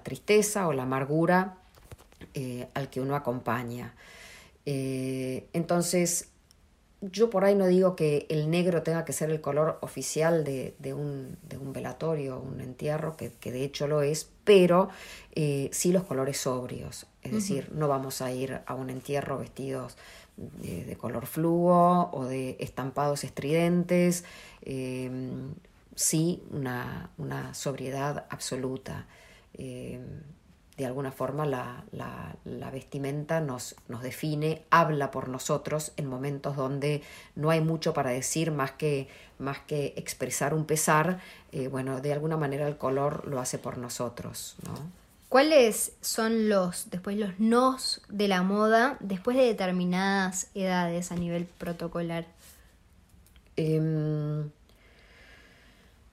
tristeza 0.04 0.68
o 0.68 0.74
la 0.74 0.84
amargura 0.84 1.58
eh, 2.34 2.68
al 2.74 2.90
que 2.90 3.02
uno 3.02 3.16
acompaña. 3.16 3.96
Eh, 4.66 5.48
entonces, 5.54 6.30
yo 7.02 7.30
por 7.30 7.46
ahí 7.46 7.56
no 7.56 7.66
digo 7.66 7.96
que 7.96 8.28
el 8.30 8.52
negro 8.52 8.84
tenga 8.84 9.06
que 9.06 9.14
ser 9.14 9.32
el 9.32 9.42
color 9.42 9.80
oficial 9.82 10.44
de, 10.44 10.76
un, 10.94 11.38
de 11.42 11.58
un, 11.58 11.74
velatorio, 11.74 12.40
un 12.40 12.62
entierro, 12.62 13.18
que, 13.18 13.30
de 13.30 13.64
hecho 13.64 13.88
lo 13.88 14.04
es, 14.04 14.30
pero 14.44 14.90
eh, 15.34 15.70
sí 15.72 15.92
los 15.92 16.04
colores 16.04 16.38
sobrios. 16.38 17.08
Es 17.24 17.32
decir, 17.32 17.72
no 17.74 17.88
vamos 17.88 18.22
a 18.22 18.32
ir 18.32 18.62
a 18.66 18.74
un 18.74 18.90
entierro 18.90 19.38
vestidos 19.38 19.98
de, 20.38 20.96
color 20.96 21.28
fluo 21.28 22.10
o 22.12 22.26
de 22.26 22.58
estampados 22.60 23.24
estridentes 23.24 24.24
sí 25.96 26.44
una, 26.52 27.10
una 27.18 27.54
sobriedad 27.54 28.26
absoluta. 28.30 29.06
Eh, 29.54 30.00
de 30.78 30.86
alguna 30.88 31.12
forma 31.12 31.46
la, 31.46 31.84
la, 31.92 32.72
vestimenta 32.72 33.40
nos, 33.40 33.76
nos, 33.88 34.02
define, 34.02 34.64
habla 34.72 35.12
por 35.12 35.28
nosotros 35.30 35.92
en 35.96 36.08
momentos 36.08 36.56
donde 36.56 37.04
no 37.36 37.52
hay 37.52 37.62
mucho 37.62 37.94
para 37.94 38.10
decir 38.10 38.52
más 38.52 38.72
que, 38.72 39.08
más 39.38 39.60
que 39.60 39.94
expresar 39.98 40.56
un 40.56 40.66
pesar, 40.66 41.20
eh, 41.52 41.68
bueno, 41.68 42.02
de 42.02 42.14
alguna 42.14 42.36
manera 42.36 42.68
el 42.68 42.78
color 42.78 43.28
lo 43.28 43.40
hace 43.40 43.60
por 43.60 43.78
nosotros. 43.78 44.56
¿no? 44.66 44.74
¿Cuáles 45.30 45.94
son 46.02 46.50
los, 46.50 46.90
después 46.90 47.16
los 47.16 47.40
nos 47.40 48.02
de 48.10 48.28
la 48.28 48.42
moda 48.42 48.98
después 49.02 49.38
de 49.38 49.44
determinadas 49.44 50.48
edades 50.56 51.12
a 51.12 51.16
nivel 51.16 51.46
protocolar? 51.46 52.26
Em, 53.56 54.50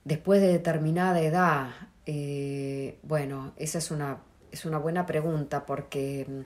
después 0.03 0.41
de 0.41 0.47
determinada 0.47 1.21
edad? 1.21 1.71
Eh, 2.05 2.97
bueno, 3.03 3.53
esa 3.57 3.77
es 3.77 3.91
una, 3.91 4.19
es 4.51 4.65
una 4.65 4.77
buena 4.77 5.05
pregunta 5.05 5.65
porque 5.65 6.45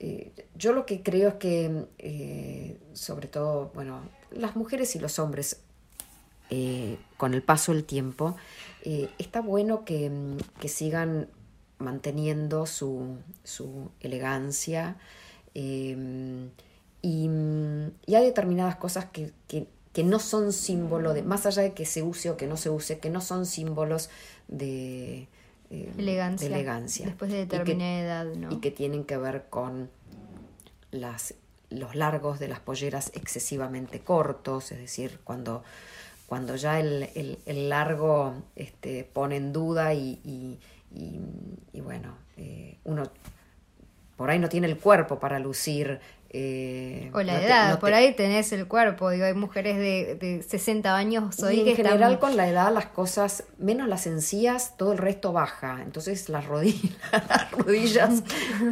eh, 0.00 0.32
yo 0.54 0.72
lo 0.72 0.86
que 0.86 1.02
creo 1.02 1.28
es 1.30 1.34
que, 1.34 1.86
eh, 1.98 2.78
sobre 2.94 3.28
todo, 3.28 3.70
bueno, 3.74 4.00
las 4.30 4.56
mujeres 4.56 4.94
y 4.96 4.98
los 4.98 5.18
hombres, 5.18 5.62
con 7.18 7.34
el 7.34 7.42
paso 7.42 7.74
del 7.74 7.84
tiempo, 7.84 8.34
está 9.18 9.42
bueno 9.42 9.84
que, 9.84 10.10
que, 10.58 10.68
sigan 10.68 11.28
manteniendo 11.76 12.64
su, 12.64 13.18
su 13.44 13.90
elegancia. 14.00 14.96
Y, 15.52 15.94
y, 17.02 18.14
hay 18.14 18.24
determinadas 18.24 18.76
cosas 18.76 19.06
que, 19.06 19.32
que 19.98 20.04
no 20.04 20.20
son 20.20 20.52
símbolo 20.52 21.12
de, 21.12 21.24
más 21.24 21.44
allá 21.44 21.62
de 21.62 21.72
que 21.72 21.84
se 21.84 22.04
use 22.04 22.30
o 22.30 22.36
que 22.36 22.46
no 22.46 22.56
se 22.56 22.70
use, 22.70 23.00
que 23.00 23.10
no 23.10 23.20
son 23.20 23.46
símbolos 23.46 24.10
de, 24.46 25.26
eh, 25.70 25.92
elegancia, 25.98 27.04
Después 27.04 27.32
de 27.32 27.38
determinada 27.38 27.98
edad, 27.98 28.24
¿no? 28.26 28.52
Y 28.52 28.58
que 28.58 28.70
tienen 28.70 29.02
que 29.02 29.16
ver 29.16 29.46
con 29.50 29.90
las, 30.92 31.34
los 31.70 31.96
largos 31.96 32.38
de 32.38 32.46
las 32.46 32.60
polleras 32.60 33.10
excesivamente 33.12 33.98
cortos, 33.98 34.70
es 34.70 34.78
decir, 34.78 35.18
cuando, 35.24 35.64
cuando 36.28 36.54
ya 36.54 36.78
el, 36.78 37.40
el, 37.44 37.68
largo 37.68 38.34
este, 38.54 39.02
pone 39.02 39.34
en 39.34 39.52
duda 39.52 39.94
y, 39.94 40.60
y, 40.94 41.80
bueno, 41.80 42.14
eh, 42.36 42.76
uno 42.84 43.02
por 44.16 44.30
ahí 44.30 44.38
no 44.38 44.48
tiene 44.48 44.68
el 44.68 44.78
cuerpo 44.78 45.18
para 45.18 45.40
lucir 45.40 45.98
eh, 46.30 47.10
o 47.14 47.22
la 47.22 47.42
edad, 47.42 47.80
por 47.80 47.94
ahí 47.94 48.14
tenés 48.14 48.52
el 48.52 48.68
cuerpo, 48.68 49.08
digo, 49.08 49.24
hay 49.24 49.32
mujeres 49.32 49.78
de, 49.78 50.14
de 50.14 50.42
60 50.42 50.94
años 50.94 51.42
hoy 51.42 51.60
y 51.60 51.70
en 51.70 51.76
general 51.76 52.18
con 52.18 52.36
la 52.36 52.46
edad 52.46 52.70
las 52.70 52.84
cosas, 52.84 53.44
menos 53.56 53.88
las 53.88 54.06
encías, 54.06 54.76
todo 54.76 54.92
el 54.92 54.98
resto 54.98 55.32
baja, 55.32 55.80
entonces 55.82 56.28
las 56.28 56.44
rodillas, 56.44 56.92
las 57.12 57.50
rodillas 57.52 58.22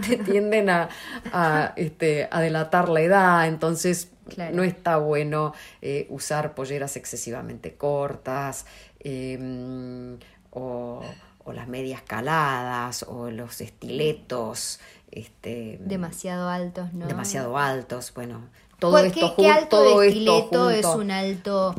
te 0.07 0.17
tienden 0.31 0.69
a, 0.69 0.91
a, 1.33 1.73
este, 1.77 2.29
a 2.31 2.43
delatar 2.43 2.91
la 2.91 3.01
edad, 3.01 3.49
entonces 3.49 4.11
no 4.53 4.63
está 4.63 4.99
bueno 4.99 5.55
eh, 5.81 6.07
usar 6.11 6.55
polleras 6.55 6.97
excesivamente 6.97 7.75
cortas, 7.75 8.67
em, 9.01 10.19
o, 10.51 11.03
o 11.45 11.53
las 11.53 11.69
medias 11.69 12.03
caladas, 12.03 13.05
o 13.05 13.31
los 13.31 13.61
estiletos. 13.61 14.81
Este, 15.11 15.79
demasiado 15.81 16.49
altos, 16.49 16.93
¿no? 16.93 17.07
Demasiado 17.07 17.57
altos, 17.57 18.13
bueno. 18.15 18.41
Todo 18.79 18.99
esto, 18.99 19.35
¿Qué, 19.37 19.49
alto 19.49 19.69
todo 19.79 20.01
de 20.01 20.09
esto 20.09 20.19
estileto 20.19 20.71
es 20.71 20.85
junto. 20.85 21.01
un 21.01 21.11
alto? 21.11 21.75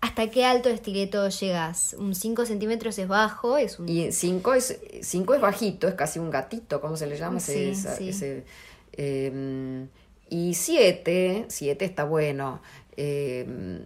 ¿Hasta 0.00 0.30
qué 0.30 0.44
alto 0.46 0.68
de 0.68 0.76
estileto 0.76 1.28
llegas? 1.28 1.94
¿Un 1.98 2.14
5 2.14 2.46
centímetros 2.46 2.98
es 2.98 3.08
bajo? 3.08 3.58
Es 3.58 3.78
un... 3.78 3.88
Y 3.88 4.12
5 4.12 4.54
es, 4.54 4.78
cinco 5.02 5.34
es 5.34 5.40
bajito, 5.40 5.88
es 5.88 5.94
casi 5.94 6.18
un 6.20 6.30
gatito, 6.30 6.80
¿cómo 6.80 6.96
se 6.96 7.06
le 7.08 7.18
llama? 7.18 7.40
Sí, 7.40 7.70
ese, 7.70 7.96
sí. 7.96 8.08
ese, 8.10 8.44
em, 8.92 9.88
y 10.30 10.54
7, 10.54 11.46
7 11.48 11.84
está 11.84 12.04
bueno. 12.04 12.60
em, 12.96 13.80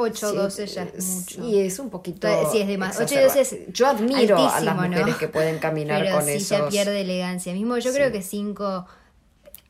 8 0.00 0.26
o 0.26 0.30
siete- 0.30 0.42
12 0.42 0.66
ya 0.66 0.82
es 0.84 1.06
mucho. 1.06 1.42
Sí, 1.44 1.60
es 1.60 1.78
un 1.78 1.90
poquito. 1.90 2.28
Sí, 2.50 2.60
es 2.60 2.68
de 2.68 2.78
más. 2.78 2.98
8 3.00 3.14
y 3.14 3.18
exacerba- 3.18 3.26
12 3.26 3.40
es 3.40 3.72
Yo 3.72 3.86
admiro 3.86 4.36
a 4.48 4.60
las 4.60 4.76
mujeres 4.76 5.16
que 5.16 5.28
pueden 5.28 5.58
caminar 5.58 6.02
Pero 6.02 6.16
con 6.16 6.24
sí 6.24 6.32
esos. 6.32 6.46
se 6.58 6.62
pierde 6.64 7.00
elegancia. 7.00 7.52
Mismo 7.52 7.76
yo 7.78 7.90
Sí. 7.90 7.96
creo 7.96 8.10
que 8.12 8.22
5, 8.22 8.86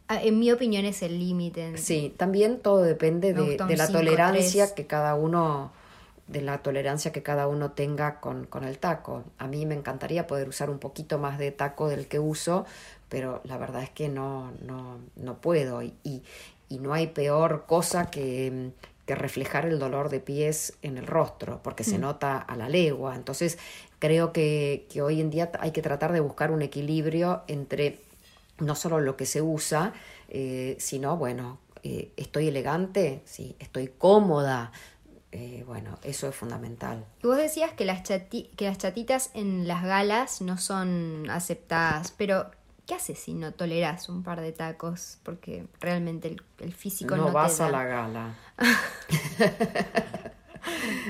en 0.08 0.38
mi 0.38 0.50
opinión, 0.50 0.84
es 0.84 1.02
el 1.02 1.18
límite. 1.18 1.76
Sí, 1.78 2.12
también 2.16 2.58
todo 2.60 2.82
depende 2.82 3.32
de, 3.32 3.56
la 3.76 3.86
cinco, 3.86 3.98
tolerancia 3.98 4.64
tres. 4.64 4.74
que 4.74 4.86
cada 4.86 5.14
uno 5.14 5.72
de 6.26 6.42
la 6.42 6.58
tolerancia 6.62 7.10
que 7.12 7.22
cada 7.24 7.48
uno 7.48 7.72
tenga 7.72 8.20
con, 8.20 8.44
con 8.46 8.62
el 8.64 8.78
taco. 8.78 9.24
A 9.38 9.46
mí 9.48 9.66
me 9.66 9.74
encantaría 9.74 10.26
poder 10.28 10.48
usar 10.48 10.70
un 10.70 10.78
poquito 10.78 11.18
más 11.18 11.38
de 11.38 11.50
taco 11.50 11.88
del 11.88 12.06
que 12.06 12.18
uso, 12.20 12.66
pero 13.08 13.40
la 13.44 13.56
verdad 13.58 13.82
es 13.82 13.90
que 13.90 14.08
no, 14.08 14.52
no, 14.64 14.98
no 15.16 15.40
puedo. 15.40 15.82
Y, 15.82 15.92
y, 16.04 16.22
y 16.68 16.78
no 16.78 16.92
hay 16.94 17.08
peor 17.08 17.64
cosa 17.66 18.10
que, 18.12 18.70
que 19.06 19.14
reflejar 19.14 19.66
el 19.66 19.78
dolor 19.78 20.08
de 20.08 20.20
pies 20.20 20.74
en 20.82 20.98
el 20.98 21.06
rostro, 21.06 21.60
porque 21.62 21.84
se 21.84 21.98
nota 21.98 22.38
a 22.38 22.56
la 22.56 22.68
legua. 22.68 23.16
Entonces, 23.16 23.58
creo 23.98 24.32
que, 24.32 24.86
que 24.90 25.02
hoy 25.02 25.20
en 25.20 25.30
día 25.30 25.50
hay 25.60 25.72
que 25.72 25.82
tratar 25.82 26.12
de 26.12 26.20
buscar 26.20 26.50
un 26.50 26.62
equilibrio 26.62 27.42
entre 27.48 27.98
no 28.60 28.74
solo 28.74 29.00
lo 29.00 29.16
que 29.16 29.26
se 29.26 29.42
usa, 29.42 29.92
eh, 30.28 30.76
sino, 30.78 31.16
bueno, 31.16 31.58
eh, 31.82 32.12
estoy 32.16 32.48
elegante, 32.48 33.22
sí, 33.24 33.56
estoy 33.58 33.88
cómoda, 33.88 34.70
eh, 35.32 35.64
bueno, 35.66 35.98
eso 36.02 36.28
es 36.28 36.34
fundamental. 36.34 37.04
Y 37.22 37.26
vos 37.26 37.36
decías 37.36 37.72
que 37.72 37.84
las, 37.84 38.02
que 38.02 38.64
las 38.64 38.78
chatitas 38.78 39.30
en 39.34 39.66
las 39.66 39.82
galas 39.84 40.40
no 40.40 40.58
son 40.58 41.28
aceptadas, 41.30 42.12
pero 42.16 42.50
¿qué 42.90 42.96
haces 42.96 43.20
si 43.20 43.34
no 43.34 43.52
toleras 43.52 44.08
un 44.08 44.24
par 44.24 44.40
de 44.40 44.50
tacos? 44.50 45.18
Porque 45.22 45.68
realmente 45.78 46.26
el, 46.26 46.42
el 46.58 46.74
físico 46.74 47.16
no, 47.16 47.22
no 47.22 47.28
te 47.28 47.34
vas 47.34 47.58
da. 47.58 47.66
a 47.66 47.70
la 47.70 47.84
gala. 47.84 48.34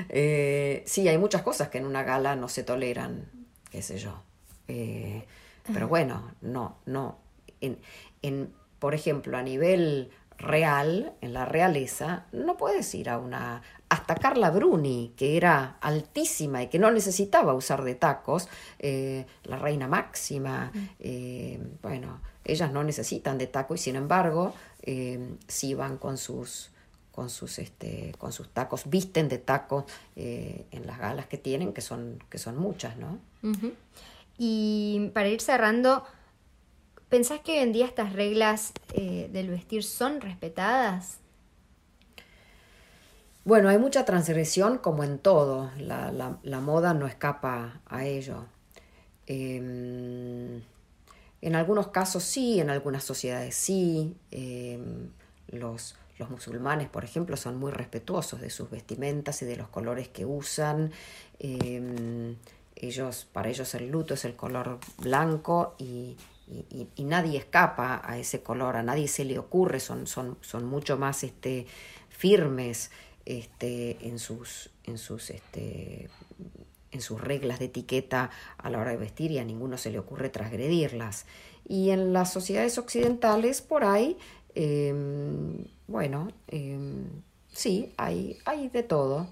Eh, 0.07 0.81
sí, 0.85 1.05
hay 1.09 1.17
muchas 1.17 1.41
cosas 1.41 1.67
que 1.67 1.77
en 1.77 1.85
una 1.85 2.03
gala 2.03 2.37
no 2.37 2.47
se 2.47 2.63
toleran, 2.63 3.29
qué 3.69 3.81
sé 3.81 3.97
yo. 3.97 4.23
Eh, 4.69 5.25
pero 5.73 5.89
bueno, 5.89 6.31
no, 6.39 6.77
no. 6.85 7.19
En, 7.59 7.77
en, 8.21 8.53
por 8.79 8.95
ejemplo, 8.95 9.37
a 9.37 9.43
nivel 9.43 10.09
real, 10.37 11.13
en 11.21 11.33
la 11.33 11.45
realeza, 11.45 12.25
no 12.31 12.57
puedes 12.57 12.93
ir 12.95 13.09
a 13.09 13.17
una... 13.17 13.61
Hasta 13.89 14.15
Carla 14.15 14.51
Bruni, 14.51 15.13
que 15.17 15.35
era 15.35 15.77
altísima 15.81 16.63
y 16.63 16.67
que 16.67 16.79
no 16.79 16.91
necesitaba 16.91 17.53
usar 17.53 17.83
de 17.83 17.95
tacos, 17.95 18.47
eh, 18.79 19.25
la 19.43 19.57
reina 19.57 19.87
máxima, 19.89 20.71
eh, 20.99 21.59
bueno, 21.81 22.21
ellas 22.45 22.71
no 22.71 22.85
necesitan 22.85 23.37
de 23.37 23.47
taco 23.47 23.75
y 23.75 23.77
sin 23.77 23.97
embargo, 23.97 24.53
eh, 24.83 25.19
sí 25.47 25.73
van 25.73 25.97
con 25.97 26.17
sus 26.17 26.71
con 27.11 27.29
sus 27.29 27.59
este 27.59 28.15
con 28.17 28.31
sus 28.31 28.47
tacos 28.49 28.83
visten 28.89 29.27
de 29.27 29.37
tacos 29.37 29.83
eh, 30.15 30.65
en 30.71 30.87
las 30.87 30.97
galas 30.97 31.25
que 31.25 31.37
tienen 31.37 31.73
que 31.73 31.81
son 31.81 32.23
que 32.29 32.37
son 32.37 32.57
muchas 32.57 32.97
no. 32.97 33.19
Y 34.37 35.11
para 35.13 35.27
ir 35.29 35.41
cerrando, 35.41 36.03
¿pensás 37.11 37.41
que 37.41 37.51
hoy 37.51 37.57
en 37.59 37.71
día 37.73 37.85
estas 37.85 38.13
reglas 38.13 38.71
eh, 38.93 39.29
del 39.31 39.49
vestir 39.49 39.83
son 39.83 40.19
respetadas? 40.19 41.19
bueno 43.45 43.69
hay 43.69 43.77
mucha 43.77 44.05
transgresión 44.05 44.79
como 44.79 45.03
en 45.03 45.19
todo 45.19 45.69
la, 45.77 46.59
moda 46.61 46.95
no 46.95 47.05
escapa 47.05 47.81
a 47.85 48.05
ello 48.05 48.45
Em, 49.27 50.61
en 51.41 51.55
algunos 51.55 51.87
casos 51.89 52.23
sí 52.23 52.59
en 52.59 52.69
algunas 52.69 53.03
sociedades 53.03 53.55
sí 53.55 54.15
Em, 54.31 55.11
los 55.47 55.95
los 56.21 56.29
musulmanes, 56.29 56.87
por 56.87 57.03
ejemplo, 57.03 57.35
son 57.35 57.57
muy 57.57 57.71
respetuosos 57.71 58.41
de 58.41 58.51
sus 58.51 58.69
vestimentas 58.69 59.41
y 59.41 59.45
de 59.45 59.57
los 59.57 59.67
colores 59.69 60.07
que 60.07 60.23
usan. 60.23 60.91
Em, 61.39 62.35
ellos, 62.75 63.27
para 63.33 63.49
ellos 63.49 63.73
el 63.73 63.89
luto 63.89 64.13
es 64.13 64.23
el 64.25 64.35
color 64.35 64.79
blanco 64.99 65.75
y, 65.79 66.15
y- 66.47 66.87
y- 66.95 67.03
nadie 67.03 67.37
escapa 67.37 68.01
a 68.03 68.17
ese 68.17 68.41
color, 68.43 68.75
a 68.75 68.83
nadie 68.83 69.07
se 69.07 69.25
le 69.25 69.39
ocurre, 69.39 69.79
son, 69.79 70.07
son, 70.07 70.37
son 70.41 70.65
mucho 70.65 70.97
más 70.97 71.23
este, 71.23 71.65
firmes 72.09 72.91
este, 73.25 74.07
en 74.07 74.19
sus, 74.19 74.69
en 74.83 74.97
sus 74.97 75.29
este, 75.29 76.09
en 76.91 77.01
sus 77.01 77.21
reglas 77.21 77.59
de 77.59 77.65
etiqueta 77.65 78.31
a 78.57 78.69
la 78.69 78.79
hora 78.79 78.91
de 78.91 78.97
vestir 78.97 79.31
y 79.31 79.39
a 79.39 79.45
ninguno 79.45 79.77
se 79.77 79.91
le 79.91 79.99
ocurre 79.99 80.29
transgredirlas. 80.29 81.25
Y 81.67 81.91
en 81.91 82.11
las 82.11 82.33
sociedades 82.33 82.77
occidentales, 82.77 83.61
por 83.61 83.85
ahí, 83.85 84.17
eh, 84.55 84.93
bueno, 85.87 86.29
eh, 86.49 86.77
sí, 87.53 87.93
hay, 87.97 88.37
hay 88.45 88.67
de 88.69 88.83
todo. 88.83 89.27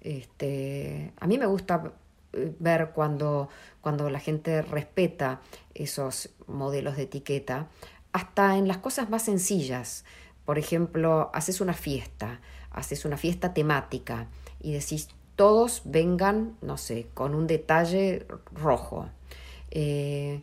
Este, 0.00 1.12
a 1.18 1.26
mí 1.26 1.36
me 1.36 1.46
gusta 1.46 1.92
ver 2.32 2.90
cuando, 2.94 3.48
cuando 3.80 4.10
la 4.10 4.20
gente 4.20 4.62
respeta 4.62 5.40
esos 5.74 6.30
modelos 6.46 6.96
de 6.96 7.02
etiqueta, 7.02 7.68
hasta 8.12 8.56
en 8.56 8.68
las 8.68 8.78
cosas 8.78 9.10
más 9.10 9.22
sencillas. 9.22 10.04
Por 10.44 10.58
ejemplo, 10.58 11.30
haces 11.32 11.60
una 11.60 11.74
fiesta, 11.74 12.40
haces 12.70 13.04
una 13.04 13.16
fiesta 13.16 13.54
temática 13.54 14.28
y 14.60 14.72
decís, 14.72 15.08
todos 15.36 15.82
vengan, 15.84 16.56
no 16.60 16.76
sé, 16.76 17.06
con 17.14 17.34
un 17.34 17.46
detalle 17.46 18.26
rojo. 18.52 19.08
Eh, 19.70 20.42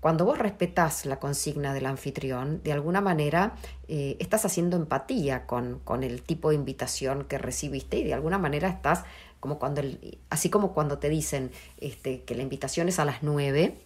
cuando 0.00 0.26
vos 0.26 0.38
respetás 0.38 1.06
la 1.06 1.18
consigna 1.18 1.72
del 1.72 1.86
anfitrión, 1.86 2.62
de 2.62 2.72
alguna 2.72 3.00
manera 3.00 3.54
eh, 3.88 4.16
estás 4.18 4.44
haciendo 4.44 4.76
empatía 4.76 5.46
con, 5.46 5.78
con 5.78 6.02
el 6.02 6.20
tipo 6.20 6.50
de 6.50 6.56
invitación 6.56 7.24
que 7.24 7.38
recibiste 7.38 7.96
y 7.96 8.04
de 8.04 8.12
alguna 8.12 8.36
manera 8.36 8.68
estás 8.68 9.04
como 9.44 9.58
cuando, 9.58 9.82
así 10.30 10.48
como 10.48 10.72
cuando 10.72 10.96
te 10.96 11.10
dicen 11.10 11.50
este, 11.76 12.22
que 12.22 12.34
la 12.34 12.42
invitación 12.42 12.88
es 12.88 12.98
a 12.98 13.04
las 13.04 13.22
9 13.22 13.76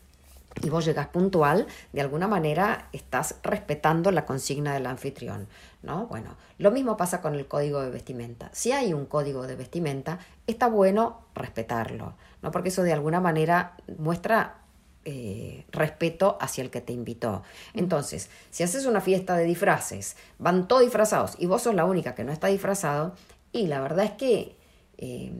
y 0.63 0.71
vos 0.71 0.85
llegás 0.85 1.09
puntual, 1.09 1.67
de 1.93 2.01
alguna 2.01 2.29
manera 2.29 2.89
estás 2.93 3.35
respetando 3.43 4.13
la 4.13 4.25
consigna 4.25 4.73
del 4.73 4.87
anfitrión, 4.87 5.49
¿no? 5.83 6.07
Bueno, 6.07 6.37
lo 6.59 6.71
mismo 6.71 6.97
pasa 6.97 7.21
con 7.21 7.35
el 7.35 7.49
código 7.49 7.81
de 7.81 7.91
vestimenta. 7.91 8.51
Si 8.53 8.71
hay 8.71 8.93
un 8.93 9.07
código 9.07 9.49
de 9.49 9.57
vestimenta, 9.57 10.21
está 10.47 10.69
bueno 10.69 11.23
respetarlo, 11.35 12.15
¿no? 12.41 12.53
Porque 12.53 12.69
eso 12.69 12.85
de 12.85 12.93
alguna 12.93 13.21
manera 13.21 13.75
muestra 13.99 14.59
eh, 15.05 15.65
respeto 15.73 16.39
hacia 16.41 16.63
el 16.63 16.71
que 16.71 16.83
te 16.83 16.93
invitó. 16.93 17.43
Entonces, 17.75 18.31
si 18.53 18.63
haces 18.63 18.87
una 18.87 19.01
fiesta 19.01 19.37
de 19.37 19.45
disfraces, 19.45 20.15
van 20.39 20.69
todos 20.69 20.83
disfrazados 20.83 21.35
y 21.37 21.47
vos 21.47 21.63
sos 21.63 21.75
la 21.75 21.85
única 21.85 22.15
que 22.15 22.23
no 22.23 22.31
está 22.31 22.47
disfrazado, 22.47 23.17
y 23.51 23.67
la 23.67 23.81
verdad 23.81 24.05
es 24.05 24.13
que 24.13 24.58
eh, 24.99 25.33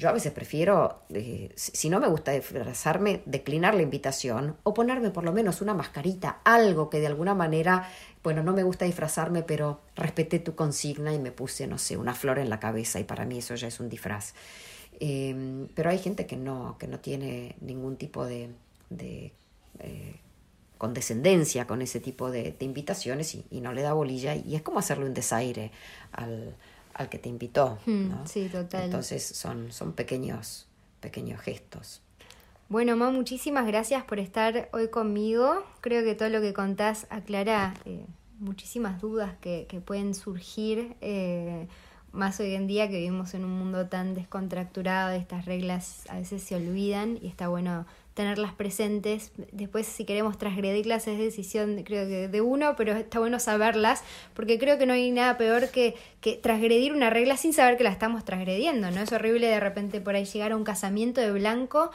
yo 0.00 0.08
a 0.08 0.12
veces 0.12 0.32
prefiero, 0.32 1.02
eh, 1.10 1.52
si 1.56 1.90
no 1.90 2.00
me 2.00 2.08
gusta 2.08 2.32
disfrazarme, 2.32 3.22
declinar 3.26 3.74
la 3.74 3.82
invitación 3.82 4.56
o 4.62 4.72
ponerme 4.72 5.10
por 5.10 5.24
lo 5.24 5.32
menos 5.32 5.60
una 5.60 5.74
mascarita, 5.74 6.40
algo 6.44 6.88
que 6.88 7.00
de 7.00 7.06
alguna 7.06 7.34
manera, 7.34 7.86
bueno, 8.22 8.42
no 8.42 8.54
me 8.54 8.62
gusta 8.62 8.86
disfrazarme, 8.86 9.42
pero 9.42 9.80
respeté 9.94 10.38
tu 10.38 10.54
consigna 10.54 11.12
y 11.12 11.18
me 11.18 11.32
puse, 11.32 11.66
no 11.66 11.76
sé, 11.76 11.98
una 11.98 12.14
flor 12.14 12.38
en 12.38 12.48
la 12.48 12.58
cabeza 12.58 12.98
y 12.98 13.04
para 13.04 13.26
mí 13.26 13.38
eso 13.38 13.54
ya 13.56 13.68
es 13.68 13.78
un 13.78 13.90
disfraz. 13.90 14.32
Eh, 15.00 15.66
pero 15.74 15.90
hay 15.90 15.98
gente 15.98 16.24
que 16.24 16.36
no, 16.36 16.76
que 16.78 16.86
no 16.86 16.98
tiene 17.00 17.56
ningún 17.60 17.96
tipo 17.96 18.24
de, 18.24 18.48
de, 18.88 19.32
condescendencia 20.78 21.66
con 21.66 21.82
ese 21.82 22.00
tipo 22.00 22.30
de, 22.30 22.52
de 22.58 22.64
invitaciones 22.64 23.34
y, 23.34 23.44
y 23.50 23.60
no 23.60 23.74
le 23.74 23.82
da 23.82 23.92
bolilla 23.92 24.34
y 24.34 24.56
es 24.56 24.62
como 24.62 24.78
hacerle 24.78 25.04
un 25.04 25.12
desaire 25.12 25.72
al, 26.12 26.54
al 26.94 27.08
que 27.08 27.18
te 27.18 27.28
invitó. 27.28 27.78
Hmm, 27.86 28.08
¿no? 28.08 28.26
sí, 28.26 28.48
total. 28.48 28.84
Entonces 28.84 29.24
son, 29.24 29.72
son 29.72 29.92
pequeños, 29.92 30.66
pequeños 31.00 31.40
gestos. 31.40 32.02
Bueno, 32.68 32.96
Ma, 32.96 33.10
muchísimas 33.10 33.66
gracias 33.66 34.04
por 34.04 34.20
estar 34.20 34.68
hoy 34.72 34.88
conmigo. 34.88 35.64
Creo 35.80 36.04
que 36.04 36.14
todo 36.14 36.28
lo 36.28 36.40
que 36.40 36.54
contás 36.54 37.06
aclara 37.10 37.74
eh, 37.84 38.06
muchísimas 38.38 39.00
dudas 39.00 39.34
que, 39.40 39.66
que 39.68 39.80
pueden 39.80 40.14
surgir, 40.14 40.96
eh, 41.00 41.66
más 42.12 42.40
hoy 42.40 42.54
en 42.54 42.66
día 42.66 42.88
que 42.88 42.96
vivimos 42.96 43.34
en 43.34 43.44
un 43.44 43.52
mundo 43.52 43.86
tan 43.86 44.14
descontracturado, 44.14 45.10
estas 45.12 45.44
reglas 45.44 46.04
a 46.08 46.16
veces 46.16 46.42
se 46.42 46.56
olvidan 46.56 47.18
y 47.22 47.28
está 47.28 47.48
bueno 47.48 47.86
tenerlas 48.20 48.52
presentes. 48.52 49.32
Después, 49.50 49.86
si 49.86 50.04
queremos 50.04 50.36
transgredirlas, 50.36 51.08
es 51.08 51.16
decisión, 51.16 51.82
creo 51.84 52.06
que 52.06 52.28
de 52.28 52.40
uno, 52.42 52.74
pero 52.76 52.92
está 52.92 53.18
bueno 53.18 53.40
saberlas, 53.40 54.02
porque 54.34 54.58
creo 54.58 54.76
que 54.76 54.84
no 54.84 54.92
hay 54.92 55.10
nada 55.10 55.38
peor 55.38 55.70
que, 55.70 55.94
que 56.20 56.36
transgredir 56.36 56.92
una 56.92 57.08
regla 57.08 57.38
sin 57.38 57.54
saber 57.54 57.78
que 57.78 57.84
la 57.84 57.90
estamos 57.90 58.26
transgrediendo, 58.26 58.90
¿no? 58.90 59.00
Es 59.00 59.10
horrible 59.10 59.46
de 59.46 59.58
repente 59.58 60.02
por 60.02 60.16
ahí 60.16 60.26
llegar 60.26 60.52
a 60.52 60.56
un 60.56 60.64
casamiento 60.64 61.22
de 61.22 61.32
blanco 61.32 61.92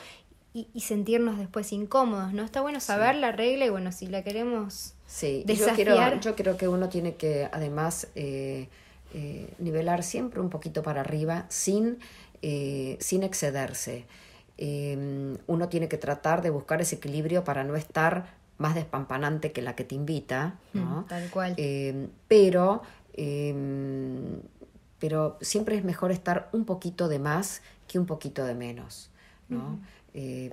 y, 0.51 0.79
sentirnos 0.79 1.37
después 1.37 1.71
incómodos, 1.73 2.33
¿no? 2.33 2.43
Está 2.43 2.61
bueno 2.61 2.79
saber 2.79 3.17
la 3.17 3.31
regla 3.31 3.67
y 3.67 3.69
bueno, 3.69 3.91
si 3.91 4.07
la 4.07 4.23
queremos 4.23 4.95
sí, 5.05 5.43
desafiar... 5.45 6.19
Yo, 6.21 6.35
creo, 6.35 6.57
que 6.57 6.67
uno 6.67 6.89
tiene 6.89 7.15
que 7.15 7.47
además 7.51 8.07
eh, 8.15 8.67
eh, 9.13 9.53
nivelar 9.59 10.01
siempre 10.01 10.39
un 10.39 10.49
poquito 10.49 10.81
para 10.81 11.01
arriba 11.01 11.45
sin, 11.49 11.99
eh, 12.41 12.97
sin 12.99 13.21
excederse. 13.21 14.05
Uno 14.57 15.69
tiene 15.69 15.87
que 15.87 15.97
tratar 15.97 16.41
de 16.41 16.49
buscar 16.49 16.81
ese 16.81 16.95
equilibrio 16.95 17.43
para 17.43 17.63
no 17.63 17.75
estar 17.75 18.25
más 18.57 18.75
despampanante 18.75 19.51
que 19.51 19.61
la 19.61 19.75
que 19.75 19.83
te 19.83 19.95
invita, 19.95 20.59
¿no? 20.73 21.01
Mm, 21.01 21.05
tal 21.07 21.29
cual. 21.29 21.55
pero, 22.27 22.81
pero 24.99 25.37
siempre 25.41 25.75
es 25.75 25.83
mejor 25.83 26.11
estar 26.11 26.49
un 26.53 26.63
poquito 26.65 27.07
de 27.09 27.19
más 27.19 27.61
que 27.87 27.99
un 27.99 28.05
poquito 28.05 28.45
de 28.45 28.55
menos, 28.55 29.11
¿no? 29.49 29.79
eh, 30.17 30.49